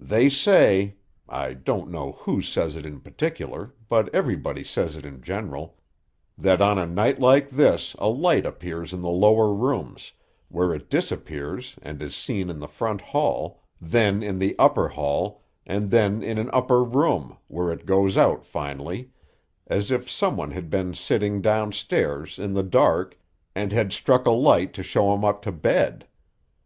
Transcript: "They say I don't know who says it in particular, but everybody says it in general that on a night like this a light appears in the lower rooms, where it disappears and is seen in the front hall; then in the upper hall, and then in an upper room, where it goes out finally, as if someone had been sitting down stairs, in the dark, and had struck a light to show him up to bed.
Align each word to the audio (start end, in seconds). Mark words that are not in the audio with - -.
"They 0.00 0.30
say 0.30 0.96
I 1.28 1.52
don't 1.52 1.90
know 1.90 2.12
who 2.12 2.40
says 2.40 2.74
it 2.74 2.86
in 2.86 3.00
particular, 3.02 3.74
but 3.90 4.08
everybody 4.14 4.64
says 4.64 4.96
it 4.96 5.04
in 5.04 5.20
general 5.20 5.76
that 6.38 6.62
on 6.62 6.78
a 6.78 6.86
night 6.86 7.20
like 7.20 7.50
this 7.50 7.94
a 7.98 8.08
light 8.08 8.46
appears 8.46 8.94
in 8.94 9.02
the 9.02 9.10
lower 9.10 9.52
rooms, 9.52 10.12
where 10.48 10.72
it 10.72 10.88
disappears 10.88 11.78
and 11.82 12.00
is 12.00 12.16
seen 12.16 12.48
in 12.48 12.60
the 12.60 12.66
front 12.66 13.02
hall; 13.02 13.62
then 13.78 14.22
in 14.22 14.38
the 14.38 14.56
upper 14.58 14.88
hall, 14.88 15.42
and 15.66 15.90
then 15.90 16.22
in 16.22 16.38
an 16.38 16.48
upper 16.54 16.82
room, 16.82 17.36
where 17.48 17.70
it 17.70 17.84
goes 17.84 18.16
out 18.16 18.46
finally, 18.46 19.10
as 19.66 19.90
if 19.90 20.08
someone 20.08 20.52
had 20.52 20.70
been 20.70 20.94
sitting 20.94 21.42
down 21.42 21.72
stairs, 21.72 22.38
in 22.38 22.54
the 22.54 22.62
dark, 22.62 23.18
and 23.54 23.70
had 23.70 23.92
struck 23.92 24.24
a 24.26 24.30
light 24.30 24.72
to 24.72 24.82
show 24.82 25.12
him 25.12 25.26
up 25.26 25.42
to 25.42 25.52
bed. 25.52 26.06